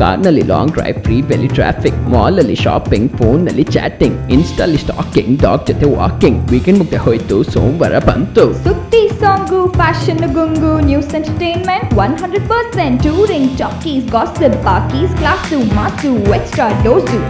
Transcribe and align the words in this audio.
ಕಾರ್ನಲ್ಲಿ 0.00 0.44
long 0.50 0.72
drive 0.74 0.98
free 1.04 1.16
ಬೆಲಿ 1.22 1.48
traffic 1.54 1.98
mall 2.12 2.38
ಅಲ್ಲಿ 2.42 2.56
ಶಾಪಿಂಗ್ 2.62 3.10
ಫೋನ್ 3.18 3.40
ನಲ್ಲಿ 3.46 3.64
ಚಾಟಿಂಗ್ 3.74 4.16
ಇನ್ಸ್ಟಾಲಿ 4.32 4.78
ಸ್ಟಾಕಿಂಗ್ 4.84 5.34
ಡಾಗ್ 5.42 5.64
ಜೊತೆ 5.68 5.88
ವಾಕಿಂಗ್ 5.94 6.38
ವೀಕೆಂಡ್ 6.52 6.78
ಮುಗ್ದೆ 6.78 7.00
ಹೋಯ್ತು 7.04 7.38
ಸೋಮವಾರ 7.52 7.98
ಬಂತು 8.08 8.44
ಸುದ್ದಿ 8.64 9.02
song 9.20 9.60
fashion 9.76 10.24
ಗುಂಗು 10.36 10.72
news 10.86 11.12
entertainment 11.14 11.92
one 12.04 12.16
hundred 12.22 12.48
percent 12.48 12.98
touring 13.06 13.52
talkies 13.58 14.06
gossip 14.12 14.58
ಪಾಕೀಸ್ 14.64 15.14
class 15.20 15.60
mass 15.76 16.12
extra 16.38 16.68
dose 16.84 17.20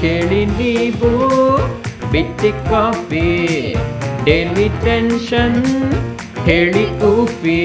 ಕೇಳಿ 0.00 0.42
ನೀವು 0.58 1.10
ಬಿಟ್ಟಿ 2.12 2.52
ಕಾಫಿ 2.68 3.28
ಡೈಲಿ 4.24 4.68
ಟೆನ್ಷನ್ 4.84 5.58
ಹೇಳಿ 6.44 6.84
ಊಫಿ 7.10 7.60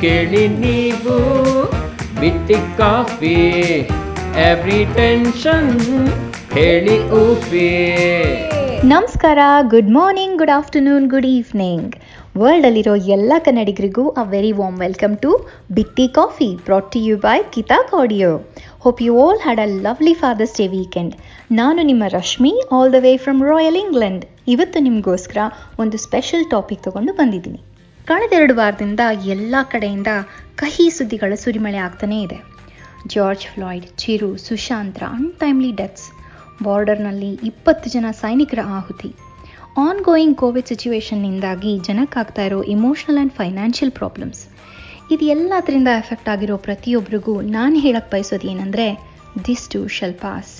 ಕೇಳಿ 0.00 0.44
ನೀವು 0.58 1.16
ಬಿಟ್ಟಿ 2.21 2.57
ಕಾಫಿ 2.77 3.35
ಎವ್ರಿ 4.45 4.79
ಟೆನ್ಷನ್ 4.95 5.71
ಹೇಳಿ 6.53 6.95
ಊಫಿ 7.19 7.69
ನಮಸ್ಕಾರ 8.91 9.39
good 9.73 9.89
morning 9.97 10.37
good 10.37 10.53
afternoon 10.57 11.05
good 11.07 11.27
evening 11.29 11.91
ವರ್ಲ್ಡಲ್ಲಿರೋ 12.37 12.95
ಎಲ್ಲ 13.07 13.33
ಕನ್ನಡಿಗರಿಗೂ 13.45 14.03
a 14.11 14.23
very 14.29 14.51
warm 14.51 14.77
welcome 14.79 15.15
to 15.17 15.31
Bitti 15.73 16.07
coffee 16.09 16.49
brought 16.65 16.89
to 16.93 16.99
you 16.99 17.15
by 17.17 17.37
Keisha 17.55 17.79
ಕಾಡಿಯೋ 17.91 18.31
hope 18.79 19.01
you 19.01 19.15
all 19.23 19.41
had 19.43 19.59
a 19.59 19.69
lovely 19.85 20.13
Father's 20.13 20.57
Day 20.57 20.67
weekend 20.67 21.15
ನಾನು 21.51 21.81
ನಿಮ್ಮ 21.81 22.03
Rashmi 22.13 22.53
all 22.71 22.93
the 22.93 23.01
way 23.03 23.17
from 23.17 23.43
royal 23.51 23.75
England 23.75 24.23
ಇವತ್ತು 24.47 24.79
ನಿಮಗೋಸ್ಕರ 24.83 25.37
ಒಂದು 25.79 25.97
special 25.97 26.45
topic 26.49 26.83
ತಗೊಂಡು 26.83 27.13
ಬಂದಿದ್ದೀನಿ. 27.13 27.61
ಕಳೆದೆರಡು 28.11 28.55
ವಾರದಿಂದ 28.55 28.99
ಎಲ್ಲ 29.25 29.55
ಕಡೆಯಿಂದ 29.71 30.11
ಕಹಿ 30.55 30.89
ಸುದ್ದಿಗಳ 30.89 31.33
ಸುರಿಮಳೆ 31.35 31.77
ಆಗ್ತಾನೇ 31.77 32.17
ಇದೆ. 32.23 32.37
ಜಾರ್ಜ್ 33.07 33.45
ಫ್ಲಾಯ್ಡ್, 33.51 33.85
ಚಿರು 34.01 34.37
ಸುಶಾಂತ್ರ 34.37 35.03
ಅನ್ಟೈಮ್ಲಿ 35.17 35.71
ಡೆತ್ಸ್ 35.71 36.07
ಬಾರ್ಡರ್ನಲ್ಲಿ 36.63 37.29
ಇಪ್ಪತ್ತು 37.49 37.89
ಜನ 37.89 38.05
ಸೈನಿಕರ 38.11 38.59
ಆಹುತಿ. 38.77 39.15
ಆನ್ 39.77 40.01
ಗೋಯಿಂಗ್ 40.01 40.37
ಕೋವಿಡ್ 40.37 40.67
ಸಿಚುವೇಶನ್ನಿಂದಾಗಿ 40.67 41.79
ಜನಕ್ಕಾಗ್ತಾ 41.79 42.41
ಇರೋ 42.41 42.63
ಇಮೋಷನಲ್ 42.75 43.17
ಆ್ಯಂಡ್ 43.17 43.33
ಫೈನಾನ್ಷಿಯಲ್ 43.33 43.91
ಪ್ರಾಬ್ಲಮ್ಸ್ 43.91 44.41
ಇದು 45.11 45.25
ಎಲ್ಲದರಿಂದ 45.25 45.87
ಎಫೆಕ್ಟ್ 46.03 46.29
ಆಗಿರೋ 46.29 46.57
ಪ್ರತಿಯೊಬ್ಬರಿಗೂ 46.57 47.41
ನಾನು 47.41 47.79
ಹೇಳಕ್ಕೆ 47.79 48.11
ಬಯಸೋದು 48.15 48.47
ಏನಂದರೆ 48.47 48.87
ದಿಸ್ 49.45 49.67
ಟು 49.69 49.87
ಶೆಲ್ 49.87 50.13
ಪಾಸ್ 50.13 50.53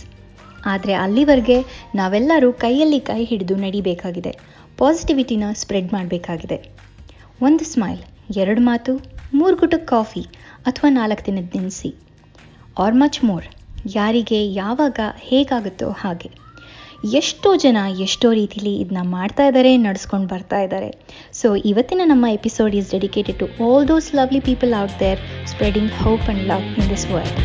ಆದರೆ 0.65 0.93
ಅಲ್ಲಿವರೆಗೆ 1.05 1.57
ನಾವೆಲ್ಲರೂ 1.95 2.53
ಕೈಯಲ್ಲಿ 2.53 2.99
ಕೈ 2.99 3.23
ಹಿಡಿದು 3.23 3.55
ನಡಿಬೇಕಾಗಿದೆ. 3.55 4.33
ಪಾಸಿಟಿವಿಟಿನ 4.77 5.43
ಸ್ಪ್ರೆಡ್ 5.53 5.93
ಮಾಡಬೇಕಾಗಿದೆ. 5.93 6.80
ಒಂದು 7.41 7.63
ಸ್ಮೈಲ್, 7.63 8.01
ಎರಡು 8.41 8.61
ಮಾತು, 8.61 8.91
ಮೂರು 9.33 9.55
ಗುಟಕ್ 9.55 9.87
ಕಾಫಿ 9.87 10.23
ಅಥವಾ 10.65 10.89
ನಾಲ್ಕು 10.89 11.25
ದಿನದ 11.25 11.47
ದಿನಸಿ. 11.53 11.89
ಆರ್ 12.79 12.95
ಮಚ್ 12.95 13.19
ಮೋರ್ 13.23 13.47
ಯಾರಿಗೆ 13.95 14.39
ಯಾವಾಗ 14.53 14.99
ಹೇಗಾಗುತ್ತೋ 15.29 15.89
ಹಾಗೆ. 15.91 16.29
ಎಷ್ಟೋ 17.19 17.55
ಜನ 17.55 17.77
ಎಷ್ಟೋ 18.05 18.33
ರೀತಿಲಿ 18.33 18.73
ಇದನ್ನ 18.81 19.03
ಮಾಡ್ತಾ 19.15 19.45
ಇದ್ದಾರೆ 19.47 19.71
ನಡೆಸ್ಕೊಂಡು 19.77 20.27
ಬರ್ತಾ 20.27 20.59
ಇದ್ದಾರೆ 20.59 20.91
ಸೊ 21.33 21.55
ಇವತ್ತಿನ 21.55 22.01
ನಮ್ಮ 22.03 22.25
episode 22.39 22.75
is 22.75 22.91
dedicated 22.91 23.39
to 23.39 23.47
all 23.67 23.87
those 23.87 24.09
lovely 24.15 24.41
people 24.49 24.73
out 24.83 24.99
there 24.99 25.21
spreading 25.47 25.91
hope 26.03 26.27
and 26.33 26.43
love 26.43 26.67
in 26.81 26.89
this 26.89 27.07
world 27.07 27.39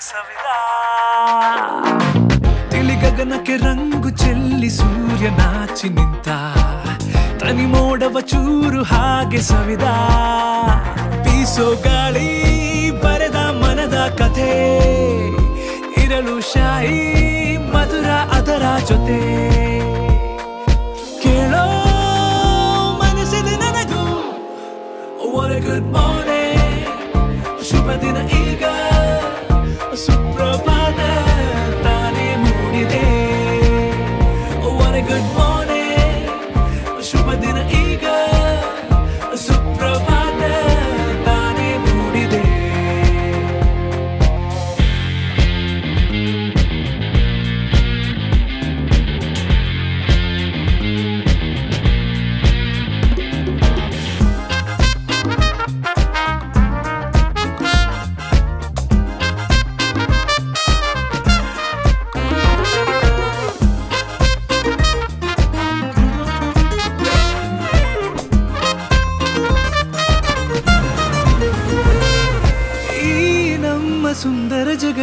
ಹಾಗೆ 0.00 0.08
ಸವಿದ 0.08 0.48
ತಿಳಿಗಗನಕ್ಕೆ 2.70 3.56
ರಂಗು 3.56 4.10
ಚೆಲ್ಲಿ 4.10 4.70
ಸೂರ್ಯನಾಚಿ 4.70 5.88
ನಿಂತ. 5.88 6.28
ತನಿ 7.40 7.66
ಮೋಡವ 7.66 8.20
ಚೂರು 8.20 8.82
ಹಾಗೆ 8.82 9.40
ಸವಿದ. 9.40 9.82
ಬೀಸೋ 11.24 11.82
ಗಾಳಿ 11.82 12.90
ಬರೆದ 12.90 13.34
ಮನದ 13.34 13.96
ಕಥೆ. 14.18 14.78
ಇರಲು 16.04 16.40
ಶಾಯಿ 16.40 17.56
ಮಧುರ 17.72 18.10
ಅದರ 18.10 18.62
ಜೊತೆ. 18.88 19.69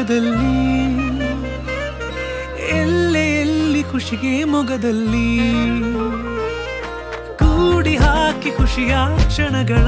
ಸುಂದರ 0.07 0.27
ಜಗದಲ್ಲಿ 0.27 0.57
ಎಲ್ಲೆ 2.81 3.23
ಎಲ್ಲಿ 3.41 3.81
ಖುಷಿಗೆ 3.83 4.31
ಮೊಗದಲ್ಲಿ, 4.43 5.29
ಕೂಡಿ 7.41 7.95
ಹಾಕಿ 7.95 8.51
ಖುಷಿಯ 8.57 8.95
ಕ್ಷಣಗಳ 9.27 9.87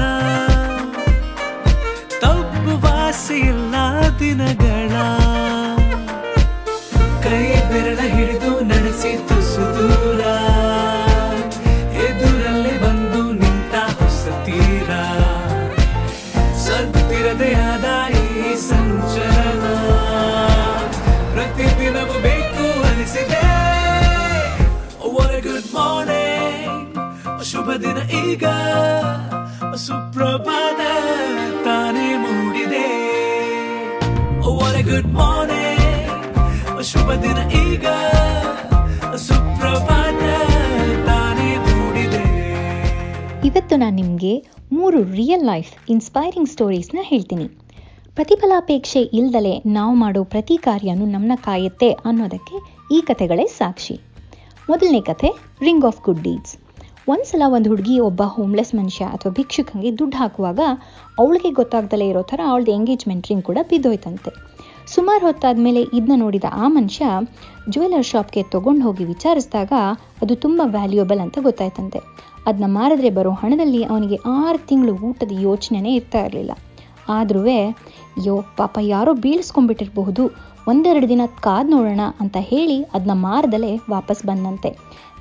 ತಬ್ಬು 2.22 2.74
ಎಲ್ಲ 3.52 3.74
ದಿನಗಳ. 4.20 4.92
ಕೈ 7.24 7.42
ಬೆರಳ 7.70 7.98
ಹಿಡಿದು 8.14 8.52
ನಡೆಸಿ 8.70 9.12
ತುಸು 9.28 9.66
ದೂರ. 9.76 10.49
ದಿನ 27.82 28.10
ಈಗ 28.26 28.44
ಸುಪ್ರಭಾತ 29.74 30.80
ತಾನೇ 31.64 32.16
ಮೂಡಿದೆ. 32.16 33.00
Good 34.90 35.06
morning 35.06 35.16
morning. 35.16 36.82
ಶುಭ 36.82 37.12
ದಿನ 37.12 37.50
ಈಗ 37.50 37.86
ಸುಪ್ರಭಾತ 39.16 40.22
ತಾನೇ 41.06 41.56
ಮೂಡಿದೆ. 41.56 42.24
ಇವತ್ತು 43.46 43.76
ನಾನು 43.76 43.96
ನಿಮಗೆ 43.96 44.46
ಮೂರು 44.72 45.02
ರಿಯಲ್ 45.02 45.44
ಲೈಫ್ 45.44 45.90
ಇನ್ಸ್ಪೈರಿಂಗ್ 45.90 46.48
ಸ್ಟೋರೀಸ್ನ 46.48 46.98
ಹೇಳ್ತೀನಿ. 47.02 47.44
ಪ್ರತಿಫಲಾಪೇಕ್ಷೆ 48.14 49.02
ಇಲ್ದಲೆ 49.02 49.62
ನಾವು 49.66 49.94
ಮಾಡೋ 49.94 50.24
ಪ್ರತಿ 50.24 50.56
ಕಾರ್ಯನೂ 50.56 51.04
ನಮ್ಮನ್ನ 51.04 51.32
ಕಾಯುತ್ತೆ 51.34 51.90
ಅನ್ನೋದಕ್ಕೆ 51.90 52.56
ಈ 52.96 53.00
ಕಥೆಗಳೇ 53.00 53.46
ಸಾಕ್ಷಿ. 53.46 54.00
ಮೊದಲನೇ 54.70 55.00
ಕಥೆ 55.00 55.28
ರಿಂಗ್ 55.62 55.84
ಆಫ್ 55.84 56.02
ಗುಡ್ 56.04 56.22
ಡೀಡ್ಸ್ 56.22 56.56
ಒಂದ್ಸಲ 57.08 57.42
ಒಂದು 57.46 57.70
ಹುಡುಗಿ 57.70 57.98
ಒಬ್ಬ 57.98 58.22
ಹೋಮ್ಲೆಸ್ 58.26 58.74
ಮನುಷ್ಯ 58.74 59.04
ಅಥವಾ 59.04 59.32
ಭಿಕ್ಷುಕಂಗೆ 59.32 59.98
ದುಡ್ಡು 59.98 60.16
ಹಾಕುವಾಗ 60.16 60.60
ಅವಳಿಗೆ 61.18 61.50
ಗೊತ್ತಾಗ್ದಲೇ 61.50 62.08
ಇರೋ 62.08 62.22
ಥರ 62.22 62.40
ಅವಳದ್ದು 62.48 62.72
ಎಂಗೇಜ್ಮೆಂಟ್ 62.72 63.28
ರಿಂಗ್ 63.28 63.44
ಕೂಡ 63.44 63.58
ಬಿದ್ದೋಯ್ತಂತೆ. 63.68 64.30
ಸುಮಾರು 64.86 65.26
ಹೊತ್ತಾದ್ಮೇಲೆ 65.26 65.82
ಇದನ್ನ 65.82 66.12
ನೋಡಿದ 66.16 66.44
ಆ 66.52 66.68
ಮನುಷ್ಯ 66.68 67.04
ಜ್ಯುವೆಲರ್ 67.70 68.04
ಶಾಪ್ಗೆ 68.04 68.42
ತೊಗೊಂಡು 68.42 68.82
ಹೋಗಿ 68.82 69.04
ವಿಚಾರಿಸಿದಾಗ 69.04 69.72
ಅದು 70.22 70.36
ತುಂಬ 70.36 70.62
ವ್ಯಾಲ್ಯೂಯಬಲ್ 70.64 71.20
ಅಂತ 71.20 71.38
ಗೊತ್ತಾಯ್ತಂತೆ. 71.42 72.00
ಅದನ್ನ 72.46 72.64
ಮಾರಿದ್ರೆ 72.66 73.10
ಬರೋ 73.10 73.30
ಹಣದಲ್ಲಿ 73.30 73.84
ಅವನಿಗೆ 73.84 74.18
ಆರು 74.26 74.66
ತಿಂಗಳು 74.66 74.92
ಊಟದ 74.92 75.32
ಯೋಚನೆನೇ 75.40 75.94
ಇರ್ತಾ 75.94 76.24
ಇರಲಿಲ್ಲ. 76.24 76.50
ಆದ್ರೂ 77.08 77.46
ಯೋ 78.24 78.44
ಪಾಪ 78.56 78.78
ಯಾರೋ 78.80 79.14
ಬೀಳಿಸ್ಕೊಂಡ್ಬಿಟ್ಟಿರಬಹುದು. 79.14 80.50
ಒಂದೆರಡು 80.70 81.06
ದಿನ 81.08 81.22
ಕಾದ್ 81.40 81.70
ನೋಡೋಣ 81.70 82.02
ಅಂತ 82.20 82.36
ಹೇಳಿ 82.40 82.82
ಅದನ್ನ 82.94 83.14
ಮಾರದಲೇ 83.26 83.70
ವಾಪಸ್ 83.90 84.26
ಬಂದಂತೆ. 84.26 84.70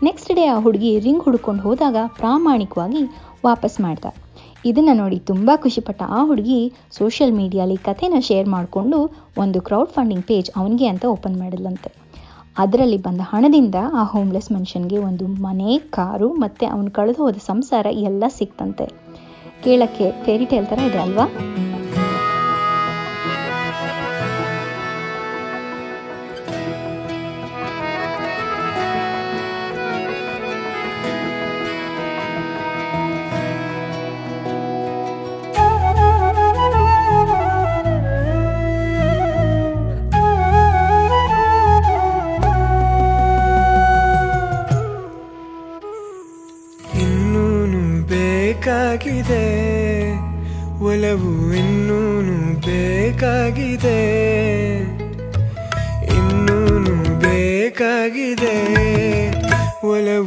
ನೆಕ್ಸ್ಟ್ 0.04 0.32
ಡೇ 0.36 0.46
ಆ 0.46 0.58
ಹುಡುಗಿ 0.60 1.00
ರಿಂಗ್ 1.00 1.24
ಹುಡ್ಕೊಂಡು 1.24 1.62
ಹೋದಾಗ 1.64 1.98
ಪ್ರಾಮಾಣಿಕವಾಗಿ 2.20 3.02
ವಾಪಸ್ 3.46 3.82
ಮಾಡ್ದ. 3.82 4.06
ಇದನ್ನು 4.66 4.94
ನೋಡಿ 4.94 5.20
ತುಂಬ 5.20 5.52
ಖುಷಿಪಟ್ಟ 5.56 6.02
ಆ 6.18 6.22
ಹುಡುಗಿ 6.26 6.60
ಸೋಷಿಯಲ್ 6.98 7.34
ಮೀಡಿಯಾಲಿ 7.34 7.78
ಕಥೆನ 7.78 8.20
ಶೇರ್ 8.20 8.48
ಮಾಡಿಕೊಂಡು 8.50 9.00
ಒಂದು 9.38 9.62
ಕ್ರೌಡ್ 9.62 9.90
ಫಂಡಿಂಗ್ 9.90 10.26
ಪೇಜ್ 10.26 10.50
ಅವನಿಗೆ 10.56 10.88
ಅಂತ 10.88 11.06
ಓಪನ್ 11.06 11.38
ಮಾಡಿದ್ಲಂತೆ. 11.38 11.92
ಅದರಲ್ಲಿ 12.58 12.98
ಬಂದ 12.98 13.22
ಹಣದಿಂದ 13.24 13.76
ಆ 13.94 14.04
ಹೋಮ್ಲೆಸ್ 14.04 14.52
ಮನುಷ್ಯನಿಗೆ 14.52 14.98
ಒಂದು 14.98 15.28
ಮನೆ, 15.44 15.78
ಕಾರು 15.78 16.30
ಮತ್ತು 16.34 16.66
ಅವನು 16.74 16.92
ಕಳೆದು 16.92 17.22
ಹೋದ 17.24 17.42
ಸಂಸಾರ 17.46 17.88
ಎಲ್ಲ 17.92 18.24
ಸಿಕ್ತಂತೆ. 18.40 18.88
ಕೇಳಕ್ಕೆ 19.64 20.08
ಫೇರಿ 20.26 20.46
ಟೇಲ್ 20.46 20.68
ಥರ 20.68 20.80
ಇದೆ 20.90 20.98
ಅಲ್ವಾ? 20.98 21.28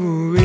ಒಲವು 0.02 0.41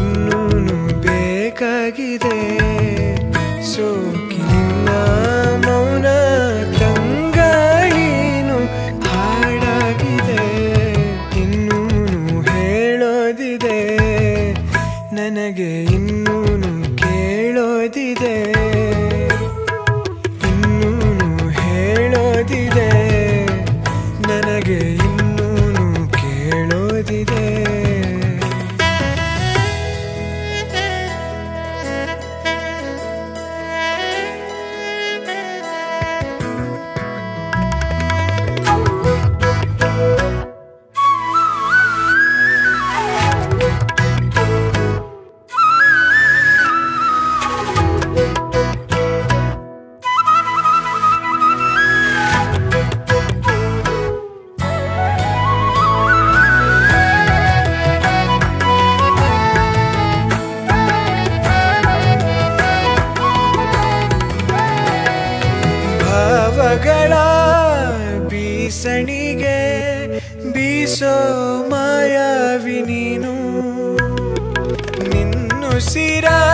proceed 75.78 76.26
up. 76.26 76.47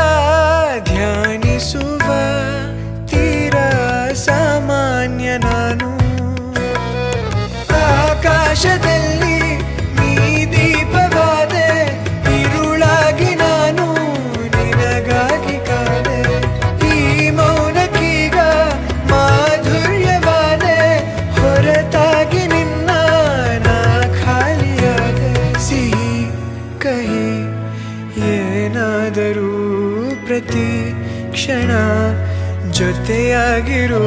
ಜೊತೆಯಾಗಿರು 33.05 34.01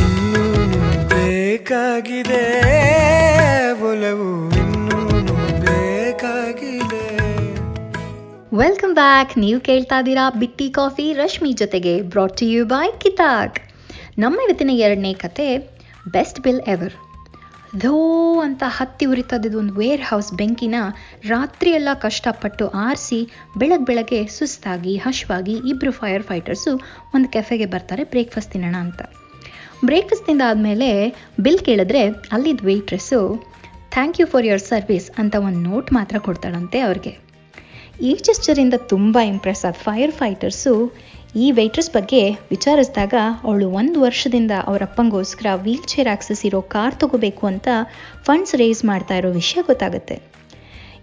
ಇನ್ನೂನು 0.00 0.80
ಬೇಕಾಗಿದೆ. 1.12 2.40
ಒಲವು 3.82 4.26
ಇನ್ನೂ 4.62 4.98
ಬೇಕಾಗಿದೆ. 5.62 7.06
ವೆಲ್ಕಮ್ 8.56 8.94
ಬ್ಯಾಕ್ 8.94 9.32
ನೀವು 9.38 9.60
ಕೇಳ್ತಾ 9.60 10.00
ಇದ್ದೀರಾ 10.00 10.26
ಬಿಟ್ಟಿ 10.42 10.68
ಕಾಫಿ 10.70 11.06
ರಶ್ಮಿ 11.12 11.52
ಜೊತೆಗೆ 11.52 11.94
ಬ್ರಾಟ್ 12.12 12.42
ಯು 12.42 12.66
ಬೈ 12.66 12.86
ಕಿತಾಕ್ 12.98 13.58
ನಮ್ಮ 14.18 14.44
ಇವತ್ತಿನ 14.46 14.74
ಎರಡನೇ 14.86 15.14
ಕತೆ 15.14 15.48
ಬೆಸ್ಟ್ 16.08 16.40
ಬಿಲ್ 16.40 16.62
ಎವರ್ 16.68 16.96
ಧೋ 17.80 18.40
ಅಂತ 18.40 18.62
ಹತ್ತಿ 18.66 19.06
ಉರಿತದ್ದು 19.06 19.58
ಒಂದು 19.58 19.74
ವೇರ್ 19.74 20.00
ಹೌಸ್ 20.00 20.32
ಬೆಂಕಿನ 20.32 20.74
ರಾತ್ರಿಯೆಲ್ಲ 21.28 21.88
ಕಷ್ಟಪಟ್ಟು 21.94 22.68
ಆರಿಸಿ 22.68 23.28
ಬೆಳಗ್ಗೆ 23.58 23.84
ಬೆಳಗ್ಗೆ 23.84 24.26
ಸುಸ್ತಾಗಿ, 24.26 24.96
ಹಶ್ವಾಗಿ 24.96 25.52
ಇಬ್ಬರು 25.52 25.90
ಫೈರ್ 25.90 26.22
ಫೈಟರ್ಸು 26.22 26.76
ಒಂದು 27.14 27.28
ಕೆಫೆಗೆ 27.28 27.66
ಬರ್ತಾರೆ 27.66 28.04
ಬ್ರೇಕ್ಫಾಸ್ಟ್ 28.04 28.52
ತಿನ್ನೋಣ 28.52 28.74
ಅಂತ. 28.80 29.02
ಬ್ರೇಕ್ಫಾಸ್ಟ್ 29.84 30.42
ಆದಮೇಲೆ 30.42 31.08
ಬಿಲ್ 31.40 31.58
ಕೇಳಿದ್ರೆ 31.58 32.06
ಅಲ್ಲಿದ್ದ 32.06 32.60
waitress 32.64 33.44
thank 33.90 34.20
you 34.20 34.26
for 34.26 34.46
your 34.46 34.60
service 34.60 35.10
ಅಂತ 35.18 35.34
ಒಂದು 35.34 35.70
ನೋಟ್ 35.70 35.92
ಮಾತ್ರ 35.92 36.18
ಕೊಡ್ತಾಳಂತೆ 36.18 36.80
ಅವ್ರಿಗೆ. 36.80 37.25
ಈ 38.00 38.14
ಚೆಸ್ಟರಿಂದ 38.14 38.74
ತುಂಬ 38.74 39.18
ಇಂಪ್ರೆಸ್ 39.24 39.64
ಆದ 39.64 39.72
ಫೈರ್ 39.72 40.10
ಫೈಟರ್ಸು 40.10 40.92
ಈ 41.36 41.50
ವೆಯ್ಟ್ರಸ್ 41.50 41.90
ಬಗ್ಗೆ 41.90 42.30
ವಿಚಾರಿಸಿದಾಗ, 42.30 43.14
ಅವಳು 43.44 43.70
ಒಂದು 43.70 44.00
ವರ್ಷದಿಂದ 44.00 44.50
ಅವರ 44.66 44.82
ಅಪ್ಪಂಗೋಸ್ಕರ 44.82 45.46
ವೀಲ್ 45.54 45.82
ಚೇರ್ 45.82 46.08
ಆಕ್ಸಸ್ 46.08 46.46
ಇರೋ 46.46 46.60
ಕಾರ್ 46.60 46.94
ತಗೋಬೇಕು 46.94 47.46
ಅಂತ 47.46 47.68
ಫಂಡ್ಸ್ 48.24 48.54
ರೇಸ್ 48.54 48.84
ಮಾಡ್ತಾ 48.84 49.14
ಇರೋ 49.14 49.30
ವಿಷಯ 49.30 49.62
ಗೊತ್ತಾಗುತ್ತೆ. 49.62 50.22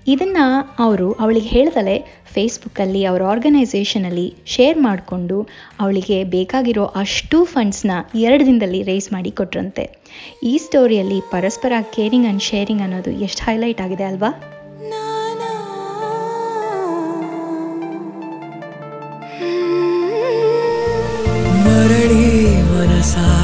ಇದನ್ನು 0.07 0.45
ಅವರು 0.79 1.11
ಅವಳಿಗೆ 1.11 1.47
ಹೇಳ್ದಲೆ 1.47 2.23
ಫೇಸ್ಬುಕ್ಕಲ್ಲಿ 2.33 3.05
ಅವರ 3.05 3.23
ಆರ್ಗನೈಸೇಷನಲ್ಲಿ 3.23 4.33
ಶೇರ್ 4.45 4.77
ಮಾಡಿಕೊಂಡು 4.77 5.47
ಅವಳಿಗೆ 5.79 6.23
ಬೇಕಾಗಿರೋ 6.23 6.85
ಅಷ್ಟು 6.85 7.45
ಫಂಡ್ಸ್ನ 7.45 7.91
ಎರಡು 8.15 8.45
ದಿನದಲ್ಲಿ 8.45 8.81
ರೇಸ್ 8.81 9.13
ಮಾಡಿ 9.13 9.31
ಕೊಟ್ರಂತೆ. 9.31 10.01
ಈ 10.43 10.57
ಸ್ಟೋರಿಯಲ್ಲಿ 10.57 11.21
ಪರಸ್ಪರ 11.31 11.73
ಕೇರಿಂಗ್ 11.81 12.25
ಆ್ಯಂಡ್ 12.25 12.41
ಶೇರಿಂಗ್ 12.41 12.81
ಅನ್ನೋದು 12.81 13.11
ಎಷ್ಟು 13.11 13.43
ಹೈಲೈಟ್ 13.43 13.81
ಆಗಿದೆ 13.81 14.03
ಅಲ್ವಾ? 14.03 14.52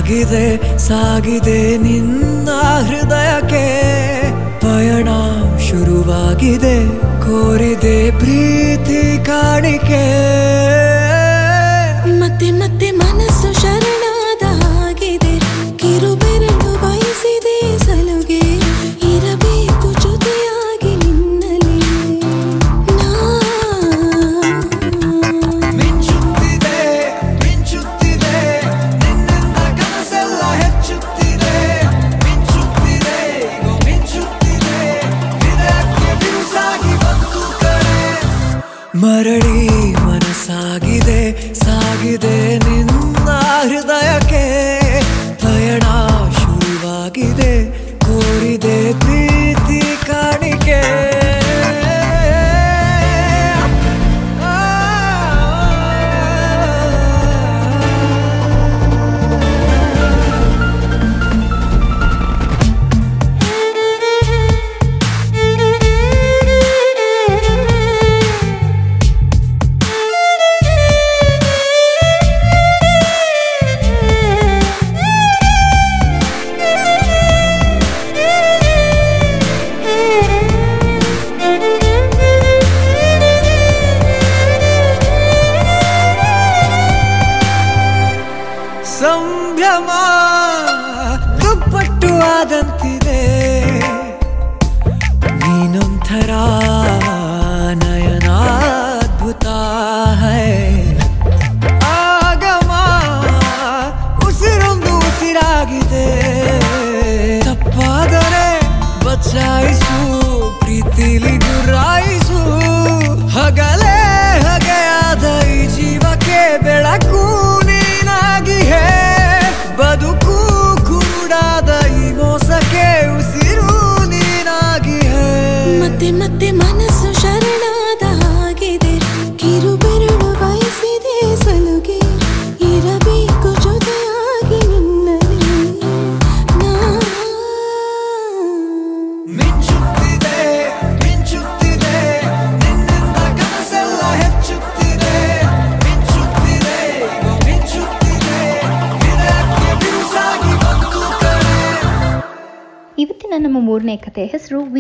ಮನಸಾಗಿದೆ 0.10 0.78
ಸಾಗಿದೆ 0.78 1.78
ನಿನ್ನ 1.78 2.50
ಹೃದಯಕ್ಕೆ. 2.88 3.66
ಪಯಣ 4.60 5.10
ಶುರುವಾಗಿದೆ 5.60 6.78
ಕೋರಿದೆ 7.22 8.12
ಪ್ರೀತಿ 8.20 9.26
ಕಾಣಿಕೆ. 9.26 10.39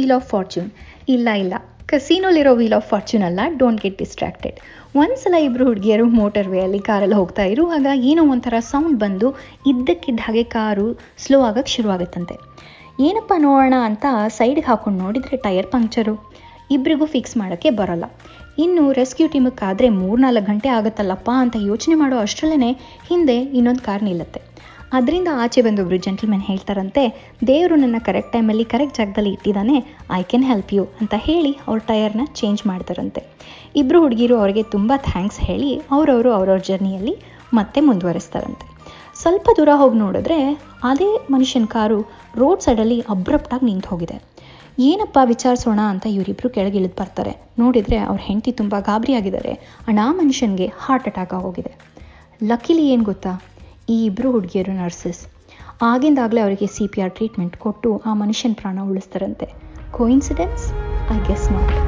ವೀಲ್ 0.09 0.17
ಆಫ್ 0.21 0.29
ಫಾರ್ಚೂನ್ 0.29 0.69
ಇಲ್ಲ 1.13 1.29
ಇಲ್ಲ. 1.41 1.53
ಕಸೀನೋಲಿರೋ 1.85 2.51
ವೀಲ್ 2.59 2.75
ಆಫ್ 2.77 2.87
ಫಾರ್ಚೂನ್ 2.89 3.23
ಅಲ್ಲ. 3.23 3.39
ಡೋಂಟ್ 3.57 3.81
ಗೆಟ್ 3.81 3.97
ಡಿಸ್ಟ್ರಾಕ್ಟೆಡ್ 3.97 4.57
ಒಂದ್ಸಲ 4.95 5.35
ಇಬ್ಬರು 5.45 5.65
ಹುಡುಗಿಯರು 5.65 6.05
ಮೋಟರ್ 6.05 6.47
ವೇಯಲ್ಲಿ 6.47 6.79
ಕಾರಲ್ಲಿ 6.79 7.15
ಹೋಗ್ತಾ 7.15 7.43
ಇರುವಾಗ 7.43 7.85
ಏನೋ 8.11 8.21
ಒಂಥರ 8.23 8.53
ಸೌಂಡ್ 8.71 8.97
ಬಂದು 8.99 9.27
ಇದ್ದಕ್ಕಿದ್ದ 9.67 10.19
ಹಾಗೆ 10.23 10.43
ಕಾರು 10.43 10.87
ಸ್ಲೋ 11.17 11.39
ಆಗಕ್ಕೆ 11.41 11.71
ಶುರುವಾಗುತ್ತಂತೆ. 11.71 12.35
ಏನಪ್ಪ 12.99 13.33
ನೋಡೋಣ 13.37 13.75
ಅಂತ 13.89 14.05
ಸೈಡ್ಗೆ 14.37 14.65
ಹಾಕೊಂಡು 14.65 14.99
ನೋಡಿದರೆ 15.03 15.37
ಟೈರ್ 15.37 15.67
ಪಂಕ್ಚರು 15.67 16.15
ಇಬ್ಬರಿಗೂ 16.71 17.05
ಫಿಕ್ಸ್ 17.05 17.37
ಮಾಡೋಕ್ಕೆ 17.37 17.69
ಬರೋಲ್ಲ. 17.69 18.05
ಇನ್ನು 18.57 18.91
ರೆಸ್ಕ್ಯೂ 18.91 19.27
ಟೀಮಕ್ಕಾದರೆ 19.27 19.89
ಮೂರ್ನಾಲ್ಕು 19.89 20.47
ಗಂಟೆ 20.51 20.69
ಆಗುತ್ತಲ್ಲಪ್ಪ 20.69 21.29
ಅಂತ 21.35 21.55
ಯೋಚನೆ 21.59 21.95
ಮಾಡೋ 21.95 22.17
ಅಷ್ಟರಲ್ಲೇ 22.17 22.71
ಹಿಂದೆ 23.09 23.39
ಇನ್ನೊಂದು 23.59 23.81
ಕಾರ್ 23.81 24.03
ನಿಲ್ಲುತ್ತೆ. 24.03 24.48
ಅದರಿಂದ 24.97 25.29
ಆಚೆ 25.43 25.61
ಬಂದೊಬ್ರು 25.61 25.97
ಜೆಂಟಲ್ಮೆನ್ 25.97 26.41
ಹೇಳ್ತಾರಂತೆ, 26.41 27.03
ದೇವರು 27.47 27.75
ನನ್ನ 27.75 27.97
ಕರೆಕ್ಟ್ 28.07 28.31
ಟೈಮಲ್ಲಿ 28.33 28.65
ಕರೆಕ್ಟ್ 28.65 28.97
ಜಾಗದಲ್ಲಿ 28.97 29.31
ಇಟ್ಟಿದ್ದಾನೆ 29.33 29.75
ಐ 30.11 30.21
ಕ್ಯಾನ್ 30.23 30.45
ಹೆಲ್ಪ್ 30.45 30.73
ಯು 30.73 30.83
ಅಂತ 31.01 31.13
ಹೇಳಿ 31.17 31.51
ಅವ್ರ 31.67 31.79
ಟಯರ್ನ 31.87 32.23
ಚೇಂಜ್ 32.39 32.67
ಮಾಡ್ತಾರಂತೆ. 32.67 33.21
ಇಬ್ಬರು 33.75 33.99
ಹುಡುಗಿರು 34.01 34.35
ಅವರಿಗೆ 34.37 34.63
ತುಂಬ 34.63 34.91
ಥ್ಯಾಂಕ್ಸ್ 34.97 35.39
ಹೇಳಿ 35.39 35.69
ಅವರವರು 35.91 36.31
ಅವ್ರವ್ರ 36.33 36.61
ಜರ್ನಿಯಲ್ಲಿ 36.69 37.13
ಮತ್ತೆ 37.53 37.81
ಮುಂದುವರಿಸ್ತಾರಂತೆ. 37.81 38.65
ಸ್ವಲ್ಪ 39.15 39.49
ದೂರ 39.57 39.69
ಹೋಗಿ 39.73 39.97
ನೋಡಿದ್ರೆ 39.97 40.39
ಅದೇ 40.83 41.09
ಮನುಷ್ಯನ 41.31 41.65
ಕಾರು 41.65 41.99
ರೋಡ್ 42.35 42.61
ಸೈಡಲ್ಲಿ 42.61 42.99
ಅಬ್ರಪ್ಟಾಗಿ 43.09 43.65
ನಿಂತು 43.65 43.89
ಹೋಗಿದೆ. 43.89 44.17
ಏನಪ್ಪ 44.79 45.17
ವಿಚಾರಿಸೋಣ 45.23 45.79
ಅಂತ 45.93 46.05
ಇವರಿಬ್ಬರು 46.07 46.49
ಕೆಳಗಿಳಿದು 46.49 46.95
ಬರ್ತಾರೆ. 46.99 47.33
ನೋಡಿದರೆ 47.59 47.97
ಅವ್ರ 47.97 48.19
ಹೆಂಡತಿ 48.21 48.51
ತುಂಬ 48.51 48.75
ಗಾಬರಿಯಾಗಿದ್ದಾರೆ. 48.79 49.53
ಅಣ್ಣ 49.87 49.99
ಮನುಷ್ಯನಿಗೆ 50.21 50.67
ಹಾರ್ಟ್ 50.77 51.07
ಅಟ್ಯಾಕ್ 51.07 51.33
ಆಗೋಗಿದೆ. 51.33 51.71
ಲಕ್ಕಿಲಿ 52.43 52.85
ಏನು 52.89 53.03
ಗೊತ್ತಾ? 53.03 53.33
ಈ 53.89 54.05
ಇಬ್ಬರು 54.05 54.31
ಹುಡುಗಿಯರು 54.31 54.73
ನರ್ಸಸ್. 54.73 55.27
ಆಗಿಂದಾಗಲೇ 55.81 56.41
ಅವರಿಗೆ 56.41 56.67
ಸಿ 56.67 56.87
ಪಿ 56.87 57.01
ಆರ್ 57.01 57.15
ಟ್ರೀಟ್ಮೆಂಟ್ 57.15 57.57
ಕೊಟ್ಟು 57.57 58.01
ಆ 58.05 58.13
ಮನುಷ್ಯನ 58.13 58.53
ಪ್ರಾಣ 58.53 58.79
ಉಳಿಸ್ತಾರಂತೆ. 58.81 59.47
ಕೋಇನ್ಸಿಡೆನ್ಸ್ 59.91 60.73
ಐ 61.11 61.19
ಗೆಸ್ 61.19 61.51
ನಾಟ್ 61.51 61.78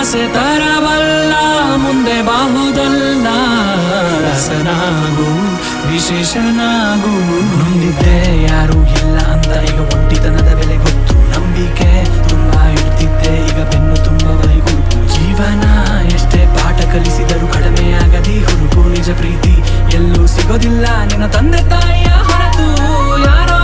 ಆಸೆ 0.00 0.22
ತರವಲ್ಲ 0.34 1.32
ಮುಂದೆ 1.82 2.14
ಬಾಹುದಲ್ಲ, 2.28 3.26
ರಸನಾಗು, 4.24 5.26
ವಿಶೇಷನಾಗು. 5.88 7.12
ಮುಂದಿದ್ದೆ 7.58 8.14
ಯಾರು 8.46 8.78
ಇಲ್ಲ 9.00 9.16
ಅಂತ 9.34 9.50
ಈಗ 9.70 9.78
ಒಂಟಿತನದ 9.96 10.50
ಬೆಲೆ 10.60 10.76
ಗೊತ್ತು, 10.84 11.16
ನಂಬಿಕೆ 11.32 11.90
ತುಂಬಾ 12.30 12.62
ಇಡ್ತಿದ್ದೆ 12.78 13.32
ಈಗ 13.48 13.60
ಬೆನ್ನು 13.72 13.96
ತುಂಬ 14.08 14.26
ಜೀವನ 15.14 15.64
ಎಷ್ಟೇ 16.14 16.40
ಪಾಠ 16.56 16.78
ಕಲಿಸಿದರೂ 16.94 17.48
ಕಡಿಮೆಯಾಗದಿ 17.56 18.36
ಹುಡುಕು 18.48 18.82
ನಿಜ 18.96 19.10
ಪ್ರೀತಿ 19.20 19.54
ಎಲ್ಲೂ 19.98 20.24
ಸಿಗೋದಿಲ್ಲ. 20.36 20.86
ನಿನ್ನ 21.10 21.28
ತಂದೆ 21.36 21.62
ತಾಯಿಯ 21.72 22.10
ಹೊರತು 22.28 22.68
ಯಾರೋ 23.28 23.59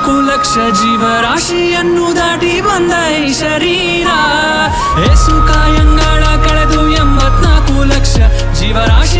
ಎಂಬತ್ನಾಲ್ಕು 0.00 0.20
ಲಕ್ಷ 0.28 0.54
ಜೀವರಾಶಿಯನ್ನು 0.78 2.04
ದಾಟಿ 2.16 2.52
ಬಂದ 2.60 2.92
ಈ 3.16 3.26
ಶರೀರ. 3.32 4.08
ಏಸು 5.04 5.34
ಕಾಯಂಗಳ 5.48 6.22
ಕಳೆದು 6.44 6.82
ಎಂಬತ್ನಾಲ್ಕು 6.96 7.76
ಲಕ್ಷ 7.92 8.14
ಜೀವರಾಶಿಯನ್ನು 8.58 9.19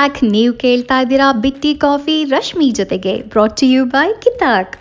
ಬ್ಯಾಕ್ 0.00 0.18
ನೀವು 0.34 0.52
ಕೇಳ್ತಾ 0.54 0.96
ಇದ್ದೀರಾ 1.02 1.26
ಬಿಟ್ಟಿ 1.44 1.70
ಕಾಫಿ, 1.74 2.14
ರಶ್ಮಿ 2.24 2.66
ಜೊತೆಗೆ 2.70 3.12
ಬ್ರಾಟ್ 3.32 3.56
ಟು 3.60 3.66
ಯು 3.66 3.80
ಬೈ 3.84 4.06
ಕಿತಾಕ್. 4.24 4.74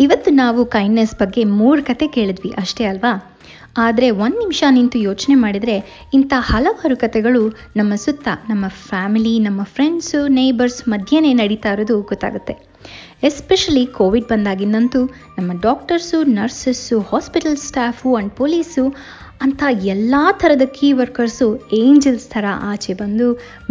ಇವತ್ತು 0.00 0.30
ನಾವು 0.30 0.60
ಕೈಂಡ್ನೆಸ್ 0.64 1.12
ಬಗ್ಗೆ 1.20 1.42
ಮೂರು 1.58 1.80
ಕತೆ 1.84 2.06
ಕೇಳಿದ್ವಿ 2.06 2.50
ಅಷ್ಟೇ 2.62 2.84
ಅಲ್ವಾ? 2.84 3.12
ಆದರೆ 3.76 4.08
ಒಂದು 4.24 4.38
ನಿಮಿಷ 4.38 4.62
ನಿಂತು 4.68 4.98
ಯೋಚನೆ 4.98 5.34
ಮಾಡಿದರೆ 5.34 5.76
ಇಂಥ 6.14 6.32
ಹಲವಾರು 6.50 6.96
ಕತೆಗಳು 6.96 7.42
ನಮ್ಮ 7.76 7.94
ಸುತ್ತ, 8.04 8.28
ನಮ್ಮ 8.48 8.64
ಫ್ಯಾಮಿಲಿ 8.88 9.34
ನಮ್ಮ 9.38 9.62
ಫ್ರೆಂಡ್ಸು 9.74 10.20
ನೇಬರ್ಸ್ 10.38 10.80
ಮಧ್ಯೆನೇ 10.88 11.32
ನಡೀತಾ 11.32 11.72
ಇರೋದು 11.72 11.98
ಗೊತ್ತಾಗುತ್ತೆ. 12.02 12.56
ಎಸ್ಪೆಷಲಿ 13.22 13.86
ಕೋವಿಡ್ 13.98 14.28
ಬಂದಾಗಿಂದಂತೂ 14.32 15.02
ನಮ್ಮ 15.36 15.50
doctors 15.60 16.18
nurses 16.38 16.98
hospital 17.12 17.56
staff 17.68 18.10
and 18.16 18.34
police 18.40 18.84
ಅಂಥ 19.40 19.62
ಎಲ್ಲ 19.92 20.14
ಥರದ 20.40 20.64
ಕೀ 20.76 20.88
ವರ್ಕರ್ಸು 20.98 21.46
ಏಂಜಲ್ಸ್ 21.80 22.26
ಥರ 22.34 22.46
ಆಚೆ 22.70 22.92
ಬಂದು 23.00 23.26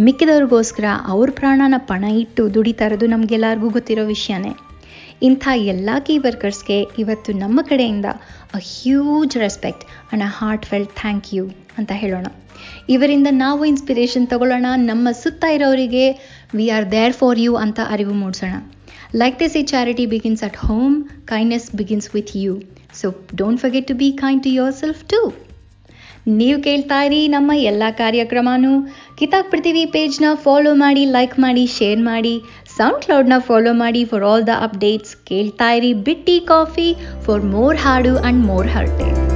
ಮಿಕ್ಕಿದವ್ರಿಗೋಸ್ಕರ 0.05 0.87
ಅವ್ರ 1.13 1.29
ಪ್ರಾಣನ 1.39 1.77
ಪಣ 1.89 2.03
ಇಟ್ಟು 2.23 2.43
ದುಡಿತಾ 2.55 2.85
ಇರೋದು 2.89 3.07
ನಮಗೆಲ್ಲರಿಗೂ 3.13 3.69
ಗೊತ್ತಿರೋ 3.77 4.03
ವಿಷಯನೇ. 4.11 4.51
ಇಂಥ 5.27 5.47
ಎಲ್ಲ 5.73 5.89
ಕೀ 6.07 6.15
ವರ್ಕರ್ಸ್ಗೆ 6.25 6.77
ಇವತ್ತು 7.01 7.33
ನಮ್ಮ 7.43 7.59
ಕಡೆಯಿಂದ 7.69 8.07
a 8.57 8.61
huge 8.71 9.35
respect 9.45 9.83
and 9.87 10.25
a 10.27 10.31
heartfelt 10.71 10.93
thank 11.01 11.29
you 11.35 11.45
ಅಂತ 11.79 11.91
ಹೇಳೋಣ. 12.01 12.27
ಇವರಿಂದ 12.93 13.27
ನಾವು 13.43 13.61
ಇನ್ಸ್ಪಿರೇಷನ್ 13.71 14.27
ತಗೊಳ್ಳೋಣ, 14.33 14.67
ನಮ್ಮ 14.91 15.07
ಸುತ್ತ 15.21 15.43
ಇರೋರಿಗೆ 15.57 16.05
we 16.57 16.67
are 16.77 16.87
there 16.95 17.15
for 17.21 17.41
you 17.45 17.53
ಅಂತ 17.63 17.79
ಅರಿವು 17.95 18.15
ಮೂಡಿಸೋಣ. 18.23 18.53
ಲೈಕ್ 19.21 19.37
ದಿಸ್ 19.41 19.57
ಈ 19.61 19.63
charity 19.73 20.05
begins 20.13 20.43
at 20.49 20.59
home 20.67 20.95
kindness 21.33 21.67
begins 21.81 22.09
with 22.15 22.33
you 22.43 22.53
so 23.01 23.07
don't 23.41 23.61
forget 23.63 23.89
to 23.91 23.97
be 24.03 24.09
kind 24.23 24.43
to 24.47 24.53
yourself 24.81 25.03
to 25.13 25.19
ನೀವು 26.27 26.63
ಕೇಳ್ತಾ 26.63 27.03
ಇರಿ 27.03 27.27
ನಮ್ಮ 27.27 27.51
ಎಲ್ಲ 27.55 27.83
ಕಾರ್ಯಕ್ರಮನೂ. 27.89 28.73
ಕಿತಾಕ್ 29.17 29.51
ಪೃಥ್ವಿ 29.51 29.85
ಪೇಜ್ನ 29.85 30.25
ಫಾಲೋ 30.33 30.75
ಮಾಡಿ 30.75 31.05
ಲೈಕ್ 31.05 31.39
ಮಾಡಿ 31.39 31.65
ಶೇರ್ 31.65 31.99
ಮಾಡಿ. 31.99 32.41
ಸೌಂಡ್ 32.77 33.01
ಕ್ಲೌಡ್ನ 33.05 33.33
ಫಾಲೋ 33.39 33.73
ಮಾಡಿ 33.73 34.05
ಫಾರ್ 34.05 34.23
ಆಲ್ 34.23 34.47
ದ 34.47 34.49
ಅಪ್ಡೇಟ್ಸ್ 34.61 35.15
ಕೇಳ್ತಾ 35.25 35.71
ಇರಿ. 35.71 35.93
ಬಿಟ್ಟಿ 35.93 36.39
ಕಾಫಿ 36.39 36.95
ಫಾರ್ 37.25 37.43
ಮೋರ್ 37.45 37.77
ಹಾಡು 37.77 38.19
ಆ್ಯಂಡ್ 38.19 38.45
ಮೋರ್ 38.45 38.67
ಹರ್ಟೆ 38.67 39.34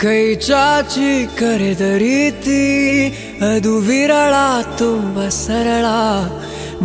ಕೈ 0.00 0.34
ಚಾಚಿ 0.34 1.26
ಕರೆದ 1.38 1.80
ರೀತಿ, 1.80 2.62
ಅದು 3.54 3.78
ವಿರಳ, 3.78 4.34
ತುಂಬ 4.78 5.28
ಸರಳ. 5.28 5.84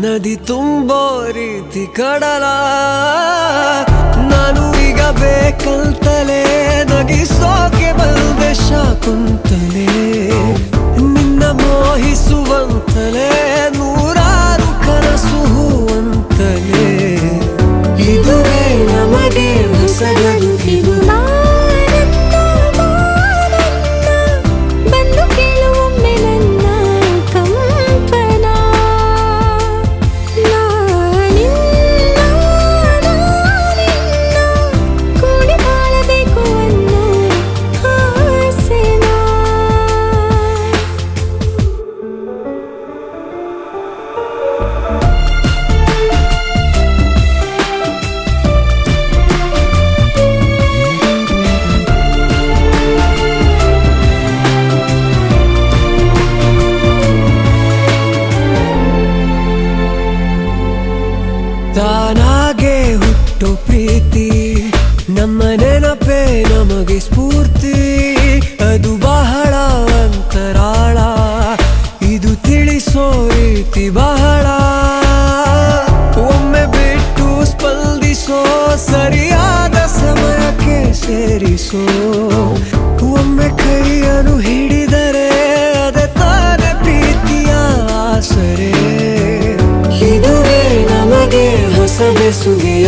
ನದಿ 0.06 0.36
ತುಂಬೋ 0.36 1.25
ರೀತಿ 1.32 1.95
ಕಡಲ. 1.95 2.43
ನಾನು 4.30 4.89
ಈಗ 4.89 5.01
ಬೇಕಂತಲೇ 5.01 6.84
ನಗಿಸೋಕೆ 6.84 7.93
ಬಂದೆ 7.93 8.54
ಶಾಕುಂತಲೇ. 8.54 9.88
ನಿನ್ನ 10.97 11.43
ಮೋಹಿಸುವಂತಲೇ, 11.45 13.30
ನೂರಾರು 13.78 14.88
ಕನಸು 14.88 15.54
ಹೂವಂತಲೇ. 15.54 17.15
ಇದುವೇ 18.04 18.88
ನಮಗೆ 18.93 19.82
ಹೊಸಗರು 19.82 20.84
ಸ್ಪಂದಿಸೋ 78.25 78.77
ಸರಿಯಾದ 78.91 79.77
ಸಮಯಕ್ಕೆ 79.77 80.93
ಸೇರಿಸೋ. 80.93 81.81
ಒಮ್ಮೆ 83.13 83.49
ಕೈಯನ್ನು 83.49 84.38
ಹಿಡಿದರೆ 84.38 85.27
ಅದೇ 85.88 86.05
ತಾನೇ 86.07 86.71
ಪ್ರೀತಿಯ 86.81 87.51
ಆಸರೆ. 87.93 88.71
ಇದುವೇ 90.11 90.61
ನಮಗೆ 90.91 91.75
ಹೊಸ 91.77 91.99
ಬೆಸುಗೆಯ 92.19 92.88